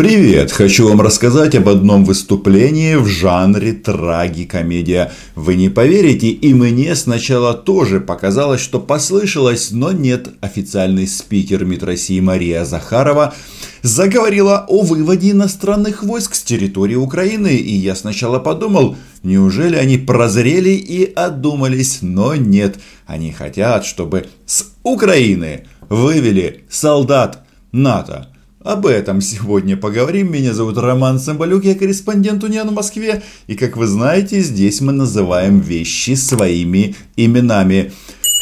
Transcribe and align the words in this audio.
Привет! 0.00 0.50
Хочу 0.50 0.88
вам 0.88 1.02
рассказать 1.02 1.54
об 1.54 1.68
одном 1.68 2.06
выступлении 2.06 2.94
в 2.94 3.04
жанре 3.06 3.74
трагикомедия. 3.74 5.12
Вы 5.34 5.56
не 5.56 5.68
поверите, 5.68 6.28
и 6.30 6.54
мне 6.54 6.96
сначала 6.96 7.52
тоже 7.52 8.00
показалось, 8.00 8.62
что 8.62 8.80
послышалось, 8.80 9.72
но 9.72 9.92
нет. 9.92 10.30
Официальный 10.40 11.06
спикер 11.06 11.66
МИД 11.66 11.82
России 11.82 12.18
Мария 12.18 12.64
Захарова 12.64 13.34
заговорила 13.82 14.64
о 14.66 14.84
выводе 14.84 15.32
иностранных 15.32 16.02
войск 16.02 16.34
с 16.34 16.42
территории 16.44 16.94
Украины, 16.94 17.54
и 17.54 17.74
я 17.74 17.94
сначала 17.94 18.38
подумал, 18.38 18.96
неужели 19.22 19.76
они 19.76 19.98
прозрели 19.98 20.70
и 20.70 21.12
одумались, 21.12 21.98
но 22.00 22.34
нет. 22.34 22.78
Они 23.06 23.32
хотят, 23.32 23.84
чтобы 23.84 24.28
с 24.46 24.64
Украины 24.82 25.66
вывели 25.90 26.64
солдат 26.70 27.44
НАТО. 27.70 28.29
Об 28.62 28.84
этом 28.84 29.22
сегодня 29.22 29.74
поговорим. 29.74 30.30
Меня 30.32 30.52
зовут 30.52 30.76
Роман 30.76 31.18
Самбалюк, 31.18 31.64
я 31.64 31.74
корреспондент 31.74 32.44
Униан 32.44 32.68
в 32.68 32.74
Москве. 32.74 33.22
И 33.46 33.56
как 33.56 33.78
вы 33.78 33.86
знаете, 33.86 34.40
здесь 34.40 34.82
мы 34.82 34.92
называем 34.92 35.60
вещи 35.60 36.14
своими 36.14 36.94
именами. 37.16 37.90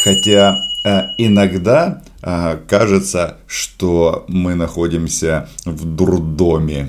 Хотя 0.03 0.59
э, 0.85 1.11
иногда 1.19 2.03
э, 2.21 2.59
кажется, 2.67 3.37
что 3.47 4.25
мы 4.27 4.57
находимся 4.57 5.49
в 5.65 5.85
дурдоме. 5.85 6.89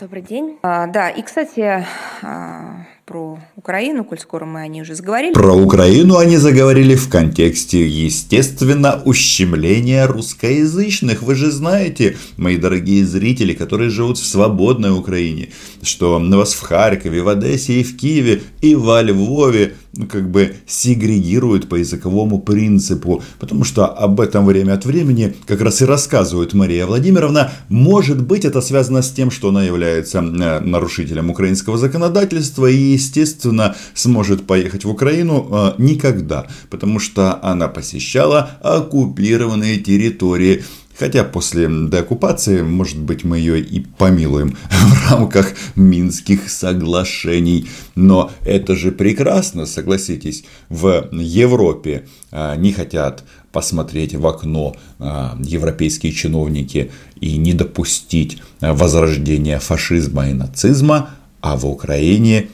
Добрый 0.00 0.22
день. 0.22 0.58
А, 0.64 0.88
да, 0.88 1.10
и, 1.10 1.22
кстати, 1.22 1.86
а, 2.22 2.85
про 3.06 3.38
Украину, 3.54 4.04
коль 4.04 4.18
скоро 4.18 4.44
мы 4.46 4.62
о 4.62 4.66
ней 4.66 4.82
уже 4.82 4.96
заговорили. 4.96 5.32
Про 5.32 5.54
Украину 5.54 6.16
они 6.16 6.38
заговорили 6.38 6.96
в 6.96 7.08
контексте, 7.08 7.86
естественно, 7.86 9.00
ущемления 9.04 10.08
русскоязычных. 10.08 11.22
Вы 11.22 11.36
же 11.36 11.52
знаете, 11.52 12.16
мои 12.36 12.56
дорогие 12.56 13.06
зрители, 13.06 13.54
которые 13.54 13.90
живут 13.90 14.18
в 14.18 14.26
свободной 14.26 14.90
Украине, 14.90 15.50
что 15.82 16.18
на 16.18 16.38
вас 16.38 16.54
в 16.54 16.60
Харькове, 16.62 17.22
в 17.22 17.28
Одессе 17.28 17.80
и 17.80 17.84
в 17.84 17.96
Киеве, 17.96 18.42
и 18.60 18.74
во 18.74 19.00
Львове 19.02 19.74
ну, 19.96 20.06
как 20.06 20.30
бы 20.30 20.56
сегрегируют 20.66 21.68
по 21.68 21.76
языковому 21.76 22.40
принципу, 22.40 23.22
потому 23.38 23.64
что 23.64 23.86
об 23.86 24.20
этом 24.20 24.46
время 24.46 24.74
от 24.74 24.84
времени 24.84 25.34
как 25.46 25.60
раз 25.60 25.82
и 25.82 25.84
рассказывает 25.84 26.54
Мария 26.54 26.86
Владимировна. 26.86 27.50
Может 27.68 28.22
быть, 28.22 28.44
это 28.44 28.60
связано 28.60 29.02
с 29.02 29.10
тем, 29.10 29.30
что 29.30 29.48
она 29.48 29.64
является 29.64 30.18
э, 30.18 30.60
нарушителем 30.60 31.30
украинского 31.30 31.78
законодательства 31.78 32.66
и 32.66 32.76
естественно, 32.76 33.74
сможет 33.94 34.46
поехать 34.46 34.84
в 34.84 34.90
Украину 34.90 35.48
э, 35.50 35.72
никогда, 35.78 36.46
потому 36.70 36.98
что 36.98 37.38
она 37.42 37.68
посещала 37.68 38.50
оккупированные 38.62 39.78
территории. 39.78 40.64
Хотя 40.98 41.24
после 41.24 41.68
деоккупации, 41.68 42.62
может 42.62 42.98
быть, 42.98 43.24
мы 43.24 43.38
ее 43.38 43.60
и 43.60 43.80
помилуем 43.80 44.56
в 44.70 45.10
рамках 45.10 45.52
Минских 45.74 46.48
соглашений. 46.48 47.68
Но 47.94 48.30
это 48.44 48.74
же 48.74 48.92
прекрасно, 48.92 49.66
согласитесь. 49.66 50.44
В 50.68 51.08
Европе 51.12 52.06
э, 52.30 52.56
не 52.56 52.72
хотят 52.72 53.24
посмотреть 53.52 54.14
в 54.14 54.26
окно 54.26 54.76
э, 54.98 55.28
европейские 55.40 56.12
чиновники 56.12 56.90
и 57.20 57.36
не 57.36 57.52
допустить 57.52 58.42
возрождения 58.60 59.58
фашизма 59.58 60.30
и 60.30 60.32
нацизма, 60.32 61.10
а 61.40 61.56
в 61.56 61.66
Украине 61.66 62.48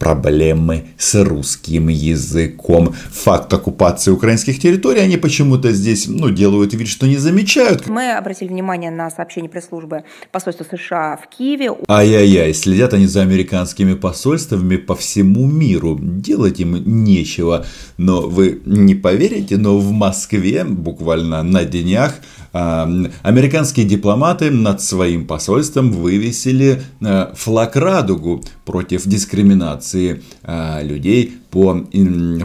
проблемы 0.00 0.86
с 0.96 1.14
русским 1.22 1.88
языком. 1.88 2.94
Факт 3.10 3.52
оккупации 3.52 4.10
украинских 4.10 4.58
территорий 4.58 5.00
они 5.00 5.18
почему-то 5.18 5.72
здесь 5.72 6.08
ну, 6.08 6.30
делают 6.30 6.72
вид, 6.72 6.88
что 6.88 7.06
не 7.06 7.18
замечают. 7.18 7.86
Мы 7.86 8.12
обратили 8.12 8.48
внимание 8.48 8.90
на 8.90 9.10
сообщение 9.10 9.50
пресс-службы 9.50 10.04
посольства 10.32 10.64
США 10.64 11.18
в 11.22 11.28
Киеве. 11.28 11.72
Ай-яй-яй, 11.86 12.54
следят 12.54 12.94
они 12.94 13.06
за 13.06 13.20
американскими 13.20 13.92
посольствами 13.92 14.76
по 14.76 14.96
всему 14.96 15.46
миру. 15.46 15.98
Делать 16.00 16.60
им 16.60 16.82
нечего. 17.04 17.66
Но 17.98 18.22
вы 18.22 18.62
не 18.64 18.94
поверите, 18.94 19.58
но 19.58 19.78
в 19.78 19.92
Москве 19.92 20.64
буквально 20.64 21.42
на 21.42 21.64
днях 21.64 22.14
американские 22.52 23.86
дипломаты 23.86 24.50
над 24.50 24.82
своим 24.82 25.26
посольством 25.26 25.92
вывесили 25.92 26.82
э, 27.00 27.32
флаг 27.34 27.76
радугу 27.76 28.42
против 28.64 29.06
дискриминации 29.06 29.89
э, 29.94 30.82
людей 30.82 31.34
по 31.50 31.86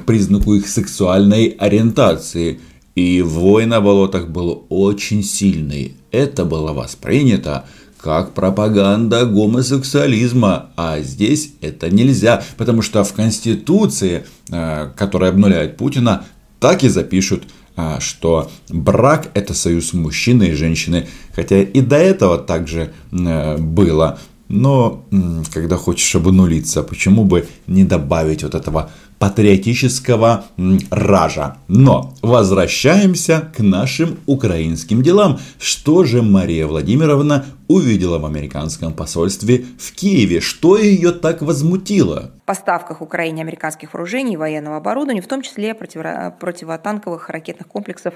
признаку 0.05 0.55
их 0.55 0.67
сексуальной 0.67 1.47
ориентации. 1.47 2.59
И 2.95 3.21
вой 3.21 3.65
на 3.65 3.81
болотах 3.81 4.29
был 4.29 4.65
очень 4.69 5.23
сильный. 5.23 5.95
Это 6.11 6.45
было 6.45 6.71
воспринято 6.71 7.65
как 7.99 8.33
пропаганда 8.33 9.25
гомосексуализма, 9.25 10.67
а 10.77 10.99
здесь 11.01 11.53
это 11.61 11.89
нельзя, 11.89 12.43
потому 12.55 12.81
что 12.83 13.03
в 13.03 13.13
Конституции, 13.13 14.25
э, 14.49 14.91
которая 14.95 15.31
обнуляет 15.31 15.77
Путина, 15.77 16.25
так 16.59 16.83
и 16.83 16.89
запишут 16.89 17.43
а, 17.77 17.99
что 17.99 18.49
брак 18.69 19.29
это 19.33 19.53
союз 19.53 19.91
мужчины 19.91 20.45
и 20.45 20.53
женщины, 20.53 21.07
хотя 21.33 21.61
и 21.61 21.81
до 21.81 21.97
этого 21.97 22.37
также 22.37 22.93
э, 23.11 23.57
было. 23.57 24.17
Но 24.47 25.05
когда 25.53 25.77
хочешь 25.77 26.15
обнулиться, 26.15 26.83
почему 26.83 27.25
бы 27.25 27.47
не 27.67 27.83
добавить 27.83 28.43
вот 28.43 28.55
этого 28.55 28.91
патриотического 29.19 30.45
ража. 30.91 31.57
Но 31.67 32.13
возвращаемся 32.21 33.49
к 33.55 33.59
нашим 33.59 34.19
украинским 34.25 35.01
делам. 35.01 35.39
Что 35.57 36.03
же 36.03 36.21
Мария 36.21 36.67
Владимировна 36.67 37.45
увидела 37.67 38.19
в 38.19 38.25
американском 38.25 38.93
посольстве 38.93 39.65
в 39.79 39.93
Киеве? 39.93 40.41
Что 40.41 40.77
ее 40.77 41.11
так 41.11 41.41
возмутило? 41.41 42.31
Поставках 42.45 43.01
Украине 43.01 43.41
американских 43.41 43.93
вооружений 43.93 44.33
и 44.33 44.37
военного 44.37 44.77
оборудования, 44.77 45.21
в 45.21 45.27
том 45.27 45.41
числе 45.41 45.73
противотанковых 45.73 47.29
ракетных 47.29 47.67
комплексов 47.67 48.15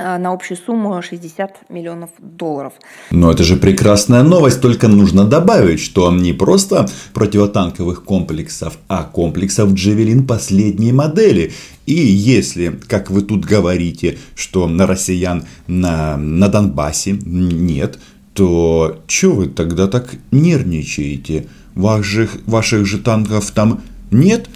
на 0.00 0.32
общую 0.32 0.56
сумму 0.56 1.02
60 1.02 1.70
миллионов 1.70 2.10
долларов. 2.18 2.72
Но 3.10 3.30
это 3.30 3.44
же 3.44 3.56
прекрасная 3.56 4.22
новость, 4.22 4.60
только 4.60 4.88
нужно 4.88 5.24
добавить, 5.24 5.80
что 5.80 6.10
не 6.12 6.32
просто 6.32 6.88
противотанковых 7.12 8.04
комплексов, 8.04 8.78
а 8.88 9.04
комплексов 9.04 9.72
Джевелин 9.72 10.26
последней 10.26 10.92
модели. 10.92 11.52
И 11.86 11.94
если, 11.94 12.78
как 12.88 13.10
вы 13.10 13.22
тут 13.22 13.44
говорите, 13.44 14.18
что 14.34 14.66
на 14.68 14.86
россиян 14.86 15.44
на, 15.66 16.16
на 16.16 16.48
Донбассе 16.48 17.18
нет, 17.24 17.98
то 18.32 19.00
что 19.06 19.32
вы 19.32 19.46
тогда 19.48 19.86
так 19.86 20.14
нервничаете? 20.30 21.46
Ваших, 21.74 22.38
ваших 22.46 22.86
же 22.86 22.98
танков 22.98 23.50
там 23.50 23.82
нет? 24.10 24.48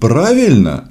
Правильно, 0.00 0.88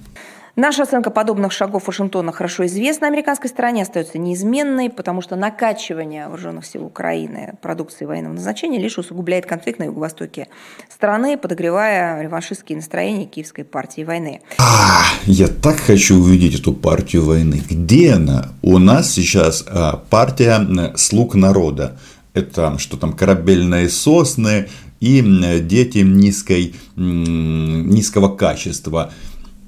Наша 0.62 0.84
оценка 0.84 1.10
подобных 1.10 1.52
шагов 1.52 1.88
Вашингтона 1.88 2.32
хорошо 2.32 2.68
известна 2.68 3.08
американской 3.08 3.50
стороне, 3.50 3.82
остается 3.82 4.20
неизменной, 4.20 4.92
потому 4.92 5.24
что 5.24 5.36
накачивание 5.36 6.28
вооруженных 6.28 6.68
сил 6.68 6.86
Украины 6.86 7.56
продукции 7.64 8.06
военного 8.06 8.34
назначения 8.34 8.78
лишь 8.78 9.00
усугубляет 9.00 9.48
конфликт 9.48 9.80
на 9.80 9.86
юго-востоке 9.86 10.50
страны, 10.88 11.36
подогревая 11.36 12.22
реваншистские 12.22 12.76
настроения 12.76 13.26
киевской 13.26 13.64
партии 13.64 14.04
войны. 14.04 14.42
А, 14.60 15.02
я 15.24 15.48
так 15.48 15.80
хочу 15.80 16.20
увидеть 16.20 16.60
эту 16.60 16.74
партию 16.74 17.26
войны. 17.26 17.60
Где 17.68 18.14
она? 18.14 18.50
У 18.62 18.78
нас 18.78 19.12
сейчас 19.12 19.66
а, 19.68 20.04
партия 20.12 20.94
слуг 20.96 21.34
народа. 21.34 21.98
Это 22.36 22.78
что 22.78 22.98
там, 22.98 23.14
корабельные 23.14 23.90
сосны 23.90 24.70
и 25.00 25.24
дети 25.64 25.98
низкой, 25.98 26.76
низкого 26.96 28.36
качества. 28.36 29.12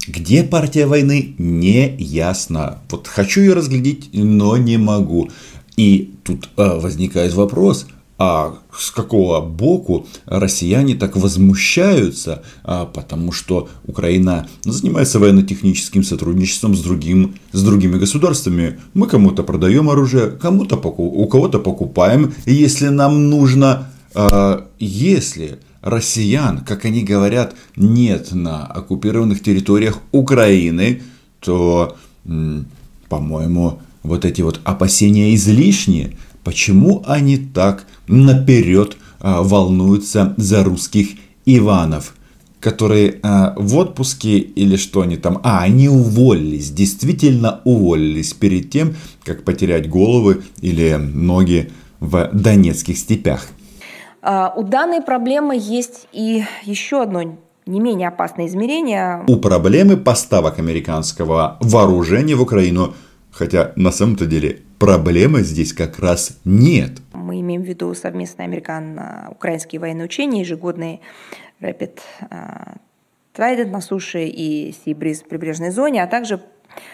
Где 0.08 0.44
партия 0.44 0.86
войны, 0.86 1.36
не 1.38 1.96
ясно. 1.98 2.80
Вот 2.90 3.08
хочу 3.08 3.42
ее 3.42 3.54
разглядеть, 3.54 4.10
но 4.14 4.58
не 4.58 4.78
могу. 4.78 5.30
И 5.78 6.14
тут 6.24 6.50
а, 6.58 6.80
возникает 6.80 7.34
вопрос, 7.34 7.88
а 8.18 8.60
с 8.78 8.92
какого 8.92 9.42
боку 9.42 10.06
россияне 10.26 10.96
так 10.96 11.16
возмущаются, 11.16 12.44
а, 12.64 12.86
потому 12.86 13.32
что 13.32 13.70
Украина 13.86 14.48
занимается 14.64 15.20
военно-техническим 15.20 16.04
сотрудничеством 16.04 16.76
с, 16.76 16.82
другим, 16.82 17.36
с 17.54 17.64
другими 17.64 17.98
государствами. 17.98 18.80
Мы 18.94 19.08
кому-то 19.08 19.44
продаем 19.44 19.90
оружие, 19.90 20.32
кому-то 20.32 20.76
у 20.76 21.28
кого-то 21.28 21.60
покупаем, 21.60 22.34
если 22.46 22.90
нам 22.90 23.30
нужно. 23.30 23.90
А, 24.16 24.68
если 24.80 25.60
россиян, 25.84 26.60
как 26.60 26.86
они 26.86 27.04
говорят, 27.04 27.56
нет 27.76 28.32
на 28.32 28.66
оккупированных 28.66 29.44
территориях 29.44 30.00
Украины, 30.12 31.04
то, 31.40 31.98
по-моему, 33.10 33.80
вот 34.02 34.26
эти 34.26 34.42
вот 34.42 34.62
опасения 34.64 35.36
излишние. 35.36 36.18
Почему 36.44 37.04
они 37.06 37.38
так 37.38 37.86
наперед 38.08 38.98
а, 39.20 39.44
волнуются 39.44 40.34
за 40.38 40.64
русских 40.64 41.10
Иванов? 41.46 42.16
которые 42.60 43.20
а, 43.24 43.54
в 43.58 43.76
отпуске 43.76 44.38
или 44.38 44.78
что 44.78 45.02
они 45.02 45.18
там... 45.18 45.42
А, 45.44 45.64
они 45.64 45.90
уволились, 45.90 46.72
действительно 46.72 47.60
уволились 47.66 48.34
перед 48.34 48.70
тем, 48.70 48.96
как 49.26 49.44
потерять 49.44 49.90
головы 49.90 50.44
или 50.62 50.94
ноги 50.94 51.72
в 52.00 52.30
донецких 52.32 52.98
степях. 52.98 53.50
А, 54.24 54.54
у 54.56 54.64
данной 54.64 55.02
проблемы 55.02 55.58
есть 55.60 56.08
и 56.14 56.46
еще 56.64 57.02
одно 57.02 57.38
не 57.66 57.80
менее 57.80 58.08
опасное 58.08 58.48
измерение. 58.48 59.24
У 59.28 59.36
проблемы 59.36 59.98
поставок 59.98 60.60
американского 60.60 61.58
вооружения 61.60 62.36
в 62.36 62.42
Украину, 62.42 62.94
хотя 63.32 63.74
на 63.76 63.92
самом-то 63.92 64.26
деле 64.26 64.62
проблемы 64.80 65.42
здесь 65.42 65.74
как 65.74 66.00
раз 66.00 66.40
нет. 66.46 67.02
Мы 67.12 67.42
имеем 67.42 67.64
в 67.64 67.66
виду 67.66 67.94
совместные 67.94 68.46
американо-украинские 68.46 69.82
военные 69.82 70.06
учения, 70.06 70.42
ежегодные 70.42 71.02
Rapid 71.62 72.00
Trident 73.36 73.72
на 73.72 73.82
суше 73.82 74.26
и 74.26 74.72
Breeze 74.86 75.26
в 75.26 75.28
прибрежной 75.28 75.72
зоне, 75.72 76.02
а 76.04 76.08
также 76.08 76.40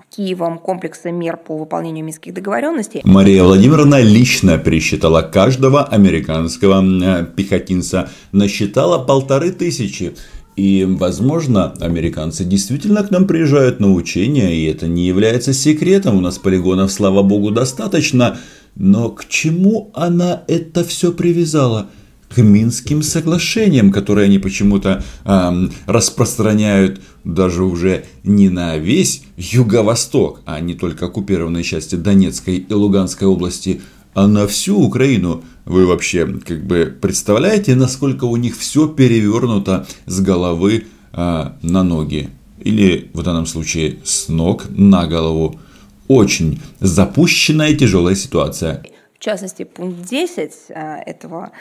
Киевом 0.09 0.59
комплекса 0.59 1.11
мер 1.11 1.37
по 1.37 1.57
выполнению 1.57 2.05
минских 2.05 2.33
договоренностей. 2.33 3.01
Мария 3.03 3.43
Владимировна 3.43 4.01
лично 4.01 4.57
пересчитала 4.57 5.21
каждого 5.21 5.83
американского 5.83 6.83
э, 6.83 7.25
пехотинца. 7.25 8.09
Насчитала 8.31 9.03
полторы 9.03 9.51
тысячи. 9.51 10.13
И, 10.55 10.85
возможно, 10.87 11.73
американцы 11.79 12.43
действительно 12.43 13.03
к 13.03 13.09
нам 13.09 13.25
приезжают 13.25 13.79
на 13.79 13.91
учения, 13.91 14.55
и 14.55 14.65
это 14.65 14.87
не 14.87 15.07
является 15.07 15.51
секретом. 15.51 16.17
У 16.17 16.21
нас 16.21 16.37
полигонов, 16.37 16.91
слава 16.91 17.23
богу, 17.23 17.49
достаточно. 17.49 18.37
Но 18.75 19.09
к 19.09 19.27
чему 19.27 19.91
она 19.95 20.43
это 20.47 20.83
все 20.83 21.11
привязала? 21.11 21.87
К 22.33 22.41
Минским 22.41 23.03
соглашениям, 23.03 23.91
которые 23.91 24.25
они 24.25 24.39
почему-то 24.39 25.03
э, 25.25 25.67
распространяют 25.85 27.01
даже 27.23 27.63
уже 27.63 28.05
не 28.23 28.49
на 28.49 28.77
весь 28.77 29.23
Юго-Восток, 29.37 30.41
а 30.45 30.59
не 30.59 30.73
только 30.73 31.05
оккупированные 31.05 31.63
части 31.63 31.95
Донецкой 31.95 32.57
и 32.57 32.73
Луганской 32.73 33.27
области, 33.27 33.81
а 34.13 34.27
на 34.27 34.47
всю 34.47 34.79
Украину. 34.79 35.43
Вы 35.65 35.85
вообще 35.85 36.27
как 36.45 36.65
бы 36.65 36.95
представляете, 36.99 37.75
насколько 37.75 38.25
у 38.25 38.35
них 38.35 38.57
все 38.57 38.87
перевернуто 38.87 39.87
с 40.05 40.19
головы 40.19 40.85
э, 41.13 41.51
на 41.61 41.83
ноги? 41.83 42.29
Или 42.59 43.09
в 43.13 43.23
данном 43.23 43.45
случае 43.45 43.97
с 44.03 44.29
ног 44.29 44.65
на 44.69 45.07
голову. 45.07 45.59
Очень 46.07 46.61
запущенная 46.79 47.75
тяжелая 47.75 48.15
ситуация. 48.15 48.83
В 49.23 49.25
частности, 49.25 49.63
пункт 49.63 50.01
10 50.09 50.51
э, 50.67 50.95
этого 51.05 51.53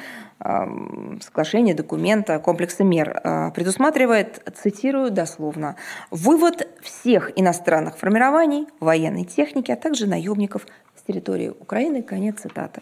соглашения, 1.21 1.75
документа, 1.75 2.41
комплекса 2.41 2.83
мер 2.83 3.21
а, 3.23 3.51
предусматривает, 3.53 4.43
цитирую 4.61 5.13
дословно, 5.13 5.77
вывод 6.11 6.67
всех 6.83 7.31
иностранных 7.37 7.97
формирований, 7.97 8.67
военной 8.81 9.25
техники, 9.25 9.71
а 9.71 9.77
также 9.77 10.09
наемников 10.09 10.67
с 10.99 11.07
территории 11.07 11.51
Украины. 11.51 12.03
Конец 12.03 12.41
цитаты. 12.41 12.81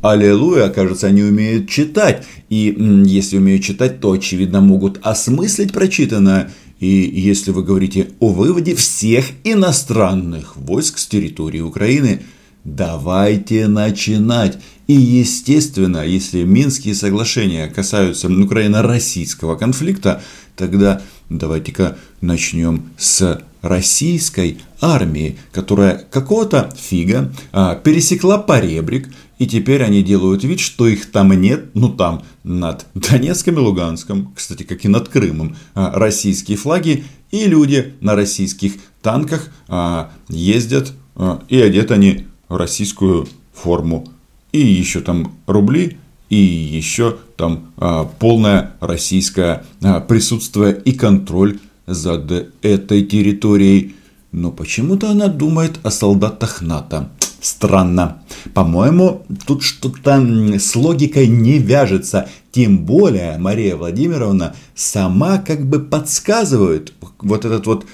Аллилуйя, 0.00 0.70
кажется, 0.70 1.08
они 1.08 1.22
умеют 1.22 1.68
читать. 1.68 2.26
И 2.48 2.74
если 3.04 3.36
умеют 3.36 3.62
читать, 3.62 4.00
то, 4.00 4.12
очевидно, 4.12 4.62
могут 4.62 4.98
осмыслить 5.02 5.74
прочитанное. 5.74 6.50
И 6.80 6.86
если 6.86 7.50
вы 7.50 7.62
говорите 7.62 8.08
о 8.18 8.28
выводе 8.28 8.74
всех 8.74 9.26
иностранных 9.44 10.56
войск 10.56 10.96
с 10.96 11.06
территории 11.06 11.60
Украины, 11.60 12.22
давайте 12.64 13.68
начинать. 13.68 14.58
И 14.86 14.94
естественно, 14.94 16.04
если 16.04 16.42
Минские 16.42 16.94
соглашения 16.94 17.68
касаются 17.68 18.28
украино-российского 18.28 19.56
конфликта, 19.56 20.22
тогда 20.56 21.00
давайте-ка 21.30 21.96
начнем 22.20 22.90
с 22.98 23.42
российской 23.62 24.58
армии, 24.80 25.38
которая 25.52 25.96
какого-то 26.10 26.70
фига 26.76 27.32
а, 27.52 27.74
пересекла 27.76 28.36
поребрик, 28.36 29.08
и 29.38 29.46
теперь 29.46 29.82
они 29.82 30.02
делают 30.02 30.44
вид, 30.44 30.60
что 30.60 30.86
их 30.86 31.10
там 31.10 31.32
нет, 31.32 31.70
ну 31.72 31.88
там 31.88 32.24
над 32.44 32.86
Донецком 32.94 33.54
и 33.54 33.60
Луганском, 33.60 34.32
кстати, 34.36 34.64
как 34.64 34.84
и 34.84 34.88
над 34.88 35.08
Крымом, 35.08 35.56
а, 35.74 35.98
российские 35.98 36.58
флаги, 36.58 37.04
и 37.30 37.46
люди 37.46 37.94
на 38.00 38.14
российских 38.14 38.74
танках 39.00 39.48
а, 39.66 40.12
ездят, 40.28 40.92
а, 41.16 41.42
и 41.48 41.58
одеты 41.58 41.94
они 41.94 42.26
российскую 42.56 43.28
форму 43.52 44.06
и 44.52 44.60
еще 44.60 45.00
там 45.00 45.32
рубли, 45.46 45.98
и 46.30 46.36
еще 46.36 47.16
там 47.36 47.72
а, 47.76 48.04
полное 48.04 48.72
российское 48.80 49.64
а, 49.82 50.00
присутствие 50.00 50.80
и 50.84 50.92
контроль 50.92 51.58
за 51.86 52.24
этой 52.62 53.04
территорией. 53.04 53.96
Но 54.32 54.50
почему-то 54.50 55.10
она 55.10 55.28
думает 55.28 55.78
о 55.82 55.90
солдатах 55.90 56.62
НАТО. 56.62 57.10
Странно. 57.40 58.22
По-моему, 58.54 59.26
тут 59.46 59.62
что-то 59.62 60.18
с 60.58 60.74
логикой 60.74 61.26
не 61.26 61.58
вяжется. 61.58 62.28
Тем 62.52 62.78
более 62.78 63.36
Мария 63.36 63.76
Владимировна 63.76 64.54
сама 64.74 65.38
как 65.38 65.66
бы 65.66 65.80
подсказывает, 65.80 66.94
вот 67.18 67.44
этот 67.44 67.66
вот 67.66 67.84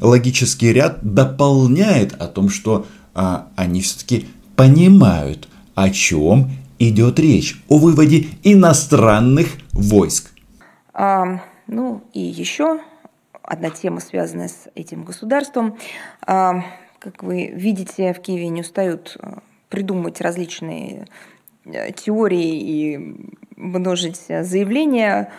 логический 0.00 0.72
ряд 0.72 0.98
дополняет 1.02 2.14
о 2.14 2.26
том, 2.26 2.48
что 2.48 2.86
а, 3.16 3.48
они 3.56 3.80
все-таки 3.80 4.28
понимают, 4.56 5.48
о 5.74 5.88
чем 5.90 6.50
идет 6.78 7.18
речь, 7.18 7.60
о 7.68 7.78
выводе 7.78 8.26
иностранных 8.42 9.48
войск. 9.72 10.30
А, 10.92 11.40
ну 11.66 12.02
и 12.12 12.20
еще 12.20 12.80
одна 13.42 13.70
тема, 13.70 14.00
связанная 14.00 14.48
с 14.48 14.68
этим 14.74 15.04
государством. 15.04 15.78
А, 16.26 16.62
как 16.98 17.22
вы 17.22 17.46
видите, 17.54 18.12
в 18.12 18.20
Киеве 18.20 18.48
не 18.48 18.60
устают 18.60 19.16
а, 19.18 19.38
придумывать 19.70 20.20
различные 20.20 21.06
э, 21.64 21.92
теории 21.92 22.60
и 22.60 23.16
множить 23.56 24.26
заявления 24.28 25.32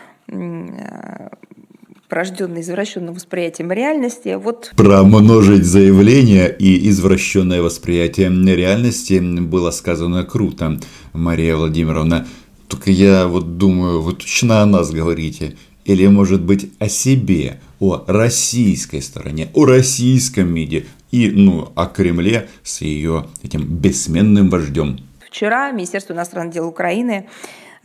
порожденный 2.07 2.61
извращенным 2.61 3.13
восприятием 3.13 3.71
реальности. 3.71 4.35
Вот... 4.35 4.71
Промножить 4.75 5.65
заявление 5.65 6.55
и 6.57 6.89
извращенное 6.89 7.61
восприятие 7.61 8.29
реальности 8.55 9.19
было 9.19 9.71
сказано 9.71 10.23
круто, 10.23 10.79
Мария 11.13 11.55
Владимировна. 11.55 12.27
Только 12.67 12.91
я 12.91 13.27
вот 13.27 13.57
думаю, 13.57 14.01
вы 14.01 14.13
точно 14.13 14.61
о 14.61 14.65
нас 14.65 14.91
говорите. 14.91 15.55
Или, 15.85 16.05
может 16.07 16.41
быть, 16.41 16.69
о 16.79 16.89
себе, 16.89 17.61
о 17.79 18.03
российской 18.07 19.01
стороне, 19.01 19.49
о 19.53 19.65
российском 19.65 20.53
МИДе 20.53 20.85
и, 21.11 21.29
ну, 21.29 21.71
о 21.75 21.85
Кремле 21.85 22.49
с 22.63 22.81
ее 22.81 23.27
этим 23.41 23.63
бессменным 23.63 24.49
вождем. 24.49 24.99
Вчера 25.25 25.71
Министерство 25.71 26.13
иностранных 26.13 26.53
дел 26.53 26.67
Украины 26.67 27.27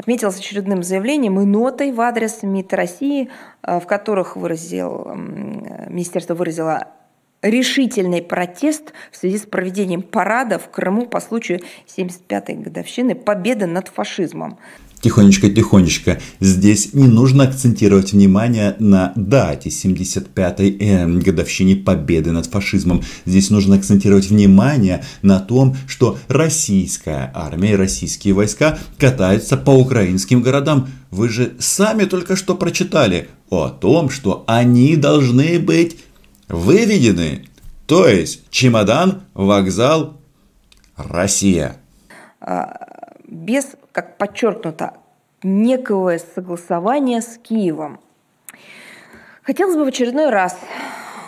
отметилась 0.02 0.38
очередным 0.38 0.82
заявлением 0.82 1.40
и 1.40 1.44
нотой 1.44 1.92
в 1.92 2.00
адрес 2.00 2.42
МИД 2.42 2.74
России, 2.74 3.30
э, 3.62 3.78
в 3.78 3.86
которых 3.86 4.36
выразил, 4.36 5.14
министерство 5.88 6.34
выразило 6.34 6.88
решительный 7.42 8.22
протест 8.22 8.92
в 9.10 9.16
связи 9.16 9.38
с 9.38 9.46
проведением 9.46 10.02
парада 10.02 10.58
в 10.58 10.70
Крыму 10.70 11.06
по 11.06 11.20
случаю 11.20 11.60
75-й 11.86 12.54
годовщины 12.54 13.14
победы 13.14 13.66
над 13.66 13.88
фашизмом. 13.88 14.58
Тихонечко-тихонечко. 15.02 16.20
Здесь 16.38 16.94
не 16.94 17.08
нужно 17.08 17.44
акцентировать 17.44 18.12
внимание 18.12 18.76
на 18.78 19.12
дате 19.16 19.68
75-й 19.68 20.76
э, 20.78 21.06
годовщине 21.06 21.74
победы 21.74 22.30
над 22.30 22.46
фашизмом. 22.46 23.02
Здесь 23.26 23.50
нужно 23.50 23.76
акцентировать 23.76 24.30
внимание 24.30 25.04
на 25.22 25.40
том, 25.40 25.76
что 25.88 26.18
российская 26.28 27.32
армия 27.34 27.72
и 27.72 27.76
российские 27.76 28.34
войска 28.34 28.78
катаются 28.96 29.56
по 29.56 29.70
украинским 29.70 30.40
городам. 30.40 30.88
Вы 31.10 31.28
же 31.28 31.54
сами 31.58 32.04
только 32.04 32.36
что 32.36 32.54
прочитали 32.54 33.28
о 33.50 33.70
том, 33.70 34.08
что 34.08 34.44
они 34.46 34.94
должны 34.94 35.58
быть 35.58 35.96
выведены. 36.48 37.46
То 37.86 38.06
есть 38.06 38.48
чемодан, 38.50 39.22
вокзал, 39.34 40.20
Россия. 40.96 41.76
А, 42.40 42.76
без 43.26 43.66
как 43.92 44.16
подчеркнуто, 44.16 44.94
некого 45.42 46.18
согласования 46.18 47.20
с 47.20 47.38
Киевом. 47.38 48.00
Хотелось 49.42 49.76
бы 49.76 49.84
в 49.84 49.88
очередной 49.88 50.30
раз 50.30 50.56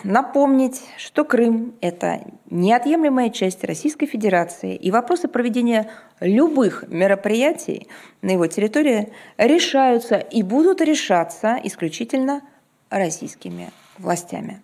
напомнить, 0.03 0.83
что 0.97 1.25
Крым– 1.25 1.73
это 1.81 2.21
неотъемлемая 2.49 3.29
часть 3.29 3.63
Российской 3.63 4.05
Федерации, 4.05 4.75
и 4.75 4.91
вопросы 4.91 5.27
проведения 5.27 5.89
любых 6.19 6.85
мероприятий 6.87 7.87
на 8.21 8.31
его 8.31 8.47
территории 8.47 9.11
решаются 9.37 10.15
и 10.15 10.43
будут 10.43 10.79
решаться 10.81 11.59
исключительно 11.63 12.41
российскими 12.89 13.71
властями. 13.97 14.61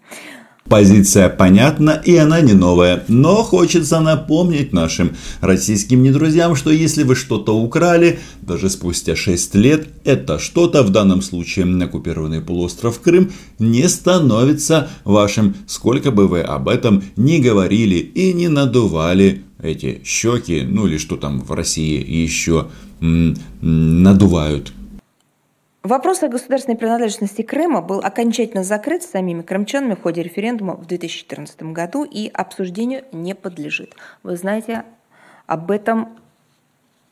Позиция 0.69 1.27
понятна 1.27 2.01
и 2.05 2.15
она 2.15 2.39
не 2.39 2.53
новая, 2.53 3.03
но 3.09 3.43
хочется 3.43 3.99
напомнить 3.99 4.71
нашим 4.71 5.17
российским 5.41 6.01
недрузьям, 6.01 6.55
что 6.55 6.69
если 6.69 7.03
вы 7.03 7.15
что-то 7.15 7.57
украли, 7.57 8.19
даже 8.41 8.69
спустя 8.69 9.15
6 9.15 9.55
лет, 9.55 9.89
это 10.05 10.39
что-то, 10.39 10.83
в 10.83 10.91
данном 10.91 11.21
случае 11.21 11.65
оккупированный 11.83 12.41
полуостров 12.41 13.01
Крым, 13.01 13.31
не 13.59 13.89
становится 13.89 14.87
вашим, 15.03 15.55
сколько 15.67 16.11
бы 16.11 16.27
вы 16.27 16.41
об 16.41 16.69
этом 16.69 17.03
не 17.17 17.39
говорили 17.39 17.95
и 17.95 18.31
не 18.31 18.47
надували 18.47 19.43
эти 19.61 20.01
щеки, 20.05 20.61
ну 20.61 20.87
или 20.87 20.97
что 20.97 21.17
там 21.17 21.41
в 21.41 21.51
России 21.51 22.01
еще 22.07 22.67
м- 23.01 23.35
надувают 23.61 24.71
Вопрос 25.83 26.21
о 26.21 26.27
государственной 26.27 26.77
принадлежности 26.77 27.41
Крыма 27.41 27.81
был 27.81 28.01
окончательно 28.01 28.63
закрыт 28.63 29.01
самими 29.01 29.41
крымчанами 29.41 29.95
в 29.95 30.01
ходе 30.03 30.21
референдума 30.21 30.75
в 30.75 30.85
2014 30.85 31.63
году 31.63 32.03
и 32.03 32.29
обсуждению 32.31 33.03
не 33.11 33.33
подлежит. 33.33 33.95
Вы 34.21 34.37
знаете, 34.37 34.85
об 35.47 35.71
этом 35.71 36.20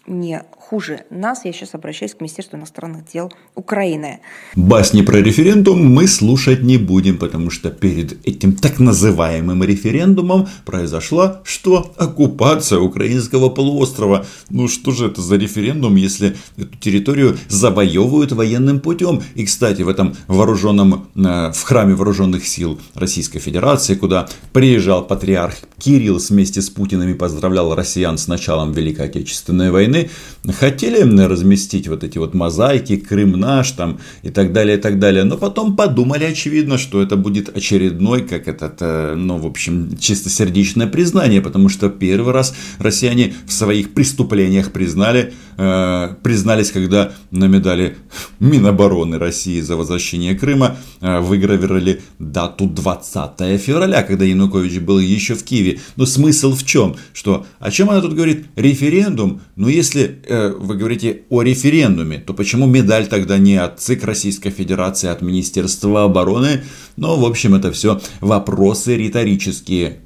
не 0.10 0.44
хуже 0.58 1.02
нас, 1.10 1.46
я 1.46 1.54
сейчас 1.54 1.74
обращаюсь 1.74 2.14
к 2.14 2.22
Министерству 2.22 2.58
иностранных 2.58 3.06
дел 3.12 3.32
Украины. 3.56 4.20
Басни 4.56 5.02
про 5.02 5.18
референдум 5.18 5.94
мы 5.94 6.08
слушать 6.08 6.62
не 6.64 6.78
будем, 6.78 7.18
потому 7.18 7.50
что 7.50 7.70
перед 7.70 8.28
этим 8.28 8.54
так 8.54 8.80
называемым 8.80 9.64
референдумом 9.64 10.48
произошла 10.66 11.42
что? 11.44 11.94
Оккупация 11.98 12.80
украинского 12.80 13.50
полуострова. 13.50 14.26
Ну 14.50 14.68
что 14.68 14.92
же 14.92 15.08
это 15.08 15.22
за 15.22 15.38
референдум, 15.38 15.96
если 15.96 16.36
эту 16.58 16.78
территорию 16.78 17.38
завоевывают 17.48 18.32
военным 18.32 18.80
путем? 18.80 19.22
И, 19.36 19.46
кстати, 19.46 19.82
в 19.82 19.90
этом 19.90 20.16
вооруженном, 20.28 21.08
э, 21.16 21.52
в 21.52 21.62
храме 21.64 21.96
вооруженных 21.96 22.48
сил 22.48 22.80
Российской 22.96 23.40
Федерации, 23.40 23.96
куда 23.96 24.28
приезжал 24.54 25.06
патриарх 25.06 25.56
Кирилл 25.78 26.20
вместе 26.20 26.62
с 26.62 26.70
Путиным 26.70 27.10
и 27.10 27.14
поздравлял 27.14 27.76
россиян 27.76 28.18
с 28.18 28.28
началом 28.28 28.72
Великой 28.72 29.06
Отечественной 29.06 29.72
войны, 29.72 29.99
хотели 30.48 31.00
разместить 31.26 31.88
вот 31.88 32.04
эти 32.04 32.18
вот 32.18 32.34
мозаики, 32.34 32.96
Крым 32.98 33.32
наш 33.32 33.72
там 33.72 34.00
и 34.24 34.30
так 34.30 34.54
далее, 34.54 34.78
и 34.78 34.82
так 34.82 35.00
далее. 35.00 35.24
Но 35.24 35.38
потом 35.38 35.76
подумали, 35.76 36.24
очевидно, 36.24 36.78
что 36.78 37.02
это 37.02 37.16
будет 37.16 37.56
очередной, 37.56 38.22
как 38.22 38.48
этот, 38.48 38.78
э, 38.82 39.16
ну, 39.16 39.38
в 39.38 39.46
общем, 39.46 39.98
чистосердечное 39.98 40.88
признание, 40.88 41.42
потому 41.42 41.70
что 41.70 41.90
первый 41.90 42.34
раз 42.34 42.54
россияне 42.80 43.34
в 43.46 43.52
своих 43.52 43.94
преступлениях 43.94 44.72
признали, 44.72 45.34
э, 45.60 46.16
признались, 46.24 46.72
когда 46.72 47.12
на 47.32 47.46
медали 47.46 47.98
Минобороны 48.40 49.20
России 49.20 49.60
за 49.60 49.76
возвращение 49.76 50.34
Крыма 50.36 50.78
э, 51.02 51.20
выгравировали 51.20 52.02
дату 52.18 52.66
20 52.66 53.62
февраля, 53.62 54.04
когда 54.04 54.26
Янукович 54.26 54.80
был 54.80 55.00
еще 55.00 55.36
в 55.36 55.44
Киеве. 55.44 55.80
Но 55.98 56.06
смысл 56.06 56.56
в 56.56 56.66
чем? 56.66 56.96
Что, 57.14 57.46
о 57.60 57.72
чем 57.72 57.90
она 57.90 58.02
тут 58.02 58.14
говорит? 58.14 58.48
Референдум? 58.56 59.42
Ну, 59.56 59.68
если 59.68 60.22
э, 60.26 60.54
вы 60.58 60.76
говорите 60.76 61.24
о 61.30 61.42
референдуме, 61.42 62.20
то 62.20 62.34
почему 62.34 62.66
медаль 62.66 63.08
тогда 63.08 63.38
не 63.38 63.58
от 63.58 63.80
ЦИК 63.82 64.06
Российской 64.06 64.52
Федерации, 64.52 65.08
а 65.10 65.12
от 65.12 65.22
Министерства 65.22 66.06
обороны? 66.06 66.64
Ну, 66.96 67.18
в 67.20 67.26
общем, 67.26 67.56
это 67.56 67.72
все 67.72 68.00
вопросы 68.22 68.96
риторические. 68.96 70.00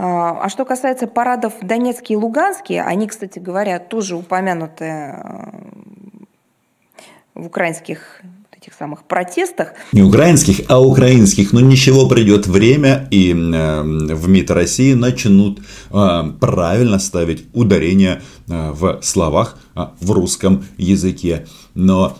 А, 0.00 0.38
а 0.44 0.48
что 0.48 0.64
касается 0.64 1.08
парадов 1.08 1.54
Донецкие 1.60 2.16
и 2.16 2.22
Луганские, 2.22 2.84
они, 2.84 3.08
кстати 3.08 3.40
говоря, 3.40 3.80
тоже 3.80 4.14
упомянуты 4.14 4.84
э, 4.84 5.50
в 7.34 7.46
украинских 7.46 8.22
этих 8.56 8.74
самых 8.74 9.02
протестах. 9.02 9.72
Не 9.90 10.02
украинских, 10.02 10.60
а 10.68 10.80
украинских. 10.80 11.52
Но 11.52 11.58
ничего, 11.58 12.08
придет 12.08 12.46
время, 12.46 13.08
и 13.10 13.32
э, 13.32 13.82
в 13.82 14.28
МИД 14.28 14.52
России 14.52 14.94
начнут 14.94 15.58
э, 15.90 16.22
правильно 16.38 17.00
ставить 17.00 17.46
ударение 17.52 18.22
в 18.46 19.00
словах 19.02 19.58
в 19.74 20.12
русском 20.12 20.64
языке. 20.78 21.46
Но, 21.74 22.16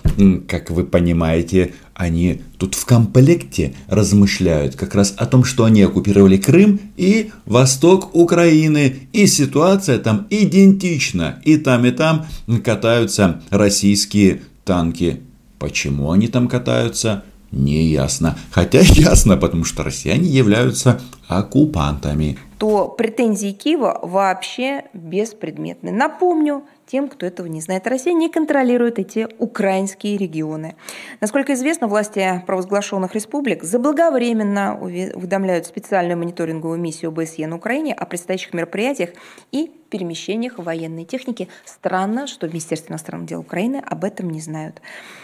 как 0.47 0.71
вы 0.71 0.85
понимаете, 0.85 1.75
они 1.99 2.41
тут 2.57 2.75
в 2.75 2.87
комплекте 2.87 3.75
размышляют 3.89 4.77
как 4.77 4.95
раз 4.95 5.13
о 5.19 5.27
том, 5.27 5.45
что 5.45 5.65
они 5.65 5.83
оккупировали 5.83 6.39
Крым 6.39 6.81
и 6.97 7.31
восток 7.45 8.15
Украины. 8.15 9.09
И 9.13 9.27
ситуация 9.27 9.99
там 9.99 10.27
идентична. 10.31 11.43
И 11.45 11.59
там, 11.59 11.85
и 11.85 11.91
там 11.91 12.25
катаются 12.65 13.43
российские 13.51 14.41
танки 14.65 15.21
Почему 15.59 16.13
они 16.13 16.29
там 16.29 16.49
катаются, 16.49 17.25
не 17.51 17.87
ясно. 17.87 18.39
Хотя 18.51 18.79
ясно, 18.83 19.37
потому 19.37 19.65
что 19.65 19.83
россияне 19.83 20.29
являются 20.29 21.01
оккупантами. 21.27 22.39
То 22.59 22.89
претензии 22.89 23.53
Киева 23.53 23.99
вообще 24.03 24.85
беспредметны. 24.93 25.91
Напомню, 25.91 26.65
тем, 26.89 27.09
кто 27.09 27.27
этого 27.27 27.47
не 27.47 27.61
знает. 27.61 27.87
Россия 27.87 28.15
не 28.15 28.29
контролирует 28.29 28.99
эти 28.99 29.29
украинские 29.39 30.17
регионы. 30.17 30.75
Насколько 31.21 31.53
известно, 31.55 31.87
власти 31.87 32.43
провозглашенных 32.47 33.15
республик 33.15 33.63
заблаговременно 33.63 34.79
уведомляют 34.81 35.67
специальную 35.67 36.19
мониторинговую 36.19 36.81
миссию 36.81 37.11
ОБСЕ 37.11 37.47
на 37.47 37.57
Украине 37.57 37.95
о 37.95 38.07
предстоящих 38.07 38.55
мероприятиях 38.55 39.11
и 39.53 39.71
перемещениях 39.91 40.59
военной 40.59 41.05
техники. 41.05 41.49
Странно, 41.65 42.27
что 42.27 42.47
в 42.47 42.51
Министерстве 42.51 42.91
иностранных 42.91 43.29
дел 43.29 43.41
Украины 43.41 43.83
об 43.85 44.05
этом 44.05 44.31
не 44.31 44.41
знают. 44.41 44.81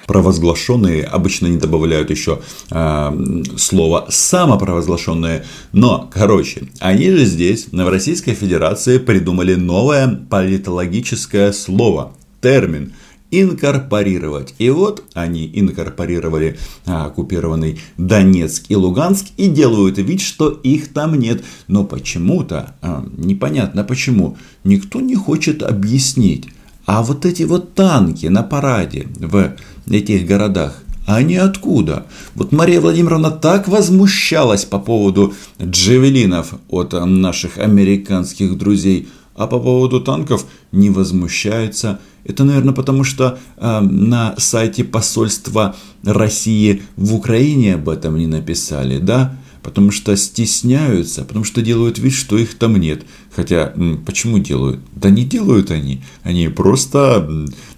Провозглашенные 0.06 1.04
обычно 1.04 1.46
не 1.46 1.58
добавляют 1.58 2.10
еще 2.10 2.40
э, 2.70 3.12
слово 3.56 4.06
самопровозглашенные, 4.08 5.44
но, 5.72 6.10
короче, 6.12 6.68
они 6.80 7.10
же 7.10 7.24
здесь, 7.24 7.68
в 7.72 7.88
Российской 7.88 8.34
Федерации, 8.34 8.98
придумали 8.98 9.54
новое 9.54 10.08
политологическое 10.30 11.52
слово, 11.54 12.12
термин– 12.40 12.92
инкорпорировать. 13.42 14.54
И 14.58 14.70
вот 14.70 15.04
они 15.14 15.50
инкорпорировали 15.52 16.58
а, 16.86 17.06
оккупированный 17.06 17.80
Донецк 17.96 18.66
и 18.68 18.76
Луганск 18.76 19.26
и 19.36 19.48
делают 19.48 19.98
вид, 19.98 20.20
что 20.20 20.50
их 20.50 20.92
там 20.92 21.18
нет. 21.18 21.44
Но 21.66 21.84
почему-то, 21.84 22.74
а, 22.80 23.04
непонятно 23.16 23.84
почему, 23.84 24.36
никто 24.62 25.00
не 25.00 25.16
хочет 25.16 25.62
объяснить. 25.62 26.48
А 26.86 27.02
вот 27.02 27.24
эти 27.24 27.44
вот 27.44 27.74
танки 27.74 28.26
на 28.26 28.42
параде 28.42 29.08
в 29.18 29.54
этих 29.90 30.26
городах, 30.26 30.82
они 31.06 31.36
откуда? 31.36 32.06
Вот 32.34 32.52
Мария 32.52 32.80
Владимировна 32.80 33.30
так 33.30 33.68
возмущалась 33.68 34.64
по 34.64 34.78
поводу 34.78 35.34
джевелинов 35.62 36.54
от 36.68 36.92
наших 36.92 37.58
американских 37.58 38.56
друзей, 38.56 39.08
а 39.34 39.46
по 39.46 39.58
поводу 39.58 40.00
танков 40.00 40.46
не 40.72 40.90
возмущается– 40.90 42.00
это, 42.24 42.44
наверное, 42.44 42.74
потому 42.74 43.04
что 43.04 43.38
э, 43.56 43.80
на 43.80 44.34
сайте 44.38 44.82
посольства 44.82 45.76
России 46.02 46.82
в 46.96 47.14
Украине 47.14 47.74
об 47.74 47.88
этом 47.88 48.16
не 48.16 48.26
написали, 48.26 48.98
да? 48.98 49.36
Потому 49.62 49.90
что 49.90 50.14
стесняются, 50.16 51.24
потому 51.24 51.44
что 51.44 51.62
делают 51.62 51.98
вид, 51.98 52.12
что 52.12 52.36
их 52.36 52.58
там 52.58 52.76
нет. 52.76 53.04
Хотя, 53.34 53.72
почему 54.04 54.38
делают? 54.38 54.80
Да 54.94 55.08
не 55.08 55.24
делают 55.24 55.70
они. 55.70 56.02
Они 56.22 56.48
просто 56.48 57.26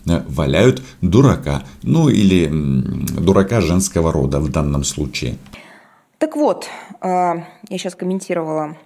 валяют 0.04 0.82
дурака. 1.00 1.62
Ну 1.82 2.08
или 2.08 2.50
дурака 3.20 3.60
женского 3.60 4.12
рода 4.12 4.40
в 4.40 4.50
данном 4.50 4.82
случае. 4.84 5.36
Так 6.18 6.34
вот, 6.34 6.66
э, 7.02 7.06
я 7.06 7.78
сейчас 7.78 7.94
комментировала 7.94 8.76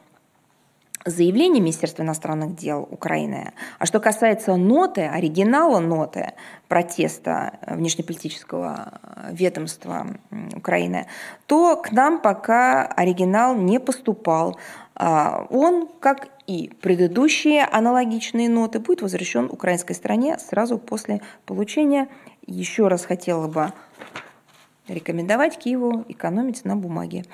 заявление 1.05 1.63
Министерства 1.63 2.03
иностранных 2.03 2.57
дел 2.57 2.87
Украины. 2.91 3.53
А 3.79 3.87
что 3.87 4.01
касается 4.01 4.57
ноты, 4.57 5.03
оригинала 5.03 5.81
ноты 5.81 6.35
протеста 6.69 7.59
внешнеполитического 7.67 9.01
ведомства 9.31 10.07
Украины, 10.55 11.07
то 11.47 11.77
к 11.77 11.93
нам 11.93 12.21
пока 12.21 12.87
оригинал 12.87 13.55
не 13.57 13.81
поступал. 13.81 14.59
А, 14.95 15.47
он, 15.51 15.89
как 16.01 16.29
и 16.47 16.71
предыдущие 16.81 17.65
аналогичные 17.65 18.49
ноты, 18.49 18.81
будет 18.81 19.03
возвращен 19.03 19.47
украинской 19.47 19.95
стране 19.95 20.39
сразу 20.39 20.79
после 20.79 21.23
получения. 21.47 22.09
Еще 22.47 22.89
раз 22.89 23.07
хотела 23.07 23.49
бы 23.49 23.73
рекомендовать 24.89 25.57
Киеву 25.57 26.05
экономить 26.09 26.65
на 26.65 26.77
бумаге. 26.77 27.25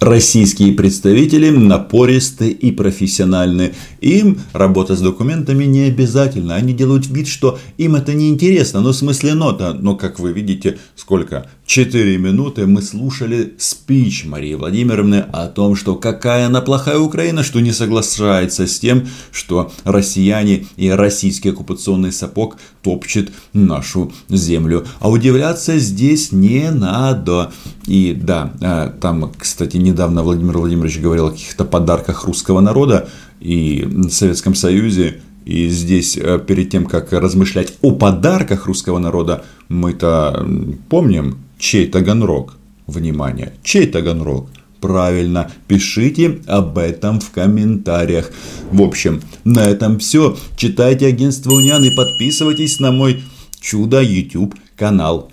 Российские 0.00 0.74
представители 0.74 1.48
напористы 1.48 2.50
и 2.50 2.70
профессиональны. 2.70 3.72
Им 4.02 4.40
работа 4.52 4.94
с 4.94 5.00
документами 5.00 5.64
не 5.64 5.84
обязательно. 5.84 6.54
Они 6.54 6.74
делают 6.74 7.06
вид, 7.06 7.26
что 7.26 7.58
им 7.78 7.96
это 7.96 8.12
не 8.12 8.28
интересно. 8.28 8.82
Ну, 8.82 8.90
в 8.90 8.94
смысле 8.96 9.32
нота. 9.32 9.72
Но, 9.72 9.96
как 9.96 10.18
вы 10.18 10.34
видите, 10.34 10.78
сколько? 10.96 11.50
Четыре 11.64 12.18
минуты 12.18 12.66
мы 12.66 12.82
слушали 12.82 13.54
спич 13.58 14.26
Марии 14.26 14.54
Владимировны 14.54 15.24
о 15.32 15.46
том, 15.46 15.74
что 15.74 15.96
какая 15.96 16.46
она 16.46 16.60
плохая 16.60 16.98
Украина, 16.98 17.42
что 17.42 17.60
не 17.60 17.72
соглашается 17.72 18.66
с 18.66 18.78
тем, 18.78 19.08
что 19.32 19.72
россияне 19.84 20.66
и 20.76 20.90
российский 20.90 21.48
оккупационный 21.48 22.12
сапог 22.12 22.58
топчет 22.82 23.32
нашу 23.54 24.12
землю. 24.28 24.86
А 25.00 25.08
удивляться 25.10 25.78
здесь 25.78 26.32
не 26.32 26.70
надо. 26.70 27.50
И 27.86 28.12
да, 28.14 28.52
а, 28.60 28.88
там, 29.00 29.32
кстати, 29.36 29.76
недавно 29.76 30.22
Владимир 30.22 30.58
Владимирович 30.58 30.98
говорил 30.98 31.26
о 31.26 31.30
каких-то 31.30 31.64
подарках 31.64 32.24
русского 32.24 32.60
народа 32.60 33.08
и 33.40 33.88
Советском 34.10 34.54
Союзе. 34.54 35.20
И 35.44 35.68
здесь, 35.68 36.16
э, 36.16 36.40
перед 36.44 36.70
тем, 36.70 36.86
как 36.86 37.12
размышлять 37.12 37.74
о 37.80 37.92
подарках 37.92 38.66
русского 38.66 38.98
народа, 38.98 39.44
мы-то 39.68 40.44
помним, 40.88 41.38
чей 41.58 41.86
Таганрог. 41.86 42.56
Внимание, 42.88 43.52
чей 43.62 43.86
Таганрог? 43.86 44.48
Правильно, 44.80 45.50
пишите 45.68 46.40
об 46.46 46.78
этом 46.78 47.20
в 47.20 47.30
комментариях. 47.30 48.30
В 48.70 48.82
общем, 48.82 49.22
на 49.44 49.60
этом 49.60 49.98
все. 49.98 50.36
Читайте 50.56 51.06
агентство 51.06 51.52
Униан 51.52 51.84
и 51.84 51.94
подписывайтесь 51.94 52.80
на 52.80 52.90
мой 52.90 53.22
чудо 53.60 54.00
YouTube 54.02 54.54
канал. 54.76 55.30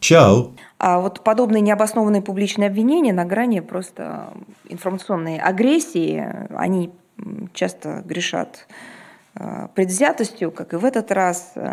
Чао! 0.00 0.55
А 0.78 1.00
вот 1.00 1.24
подобные 1.24 1.62
необоснованные 1.62 2.22
публичные 2.22 2.68
обвинения 2.68 3.12
на 3.12 3.24
грани 3.24 3.60
просто 3.60 4.34
информационной 4.68 5.38
агрессии, 5.38 6.22
они 6.54 6.92
часто 7.54 8.02
грешат 8.04 8.66
э, 9.34 9.68
предвзятостью, 9.74 10.50
как 10.50 10.74
и 10.74 10.76
в 10.76 10.84
этот 10.84 11.10
раз. 11.12 11.52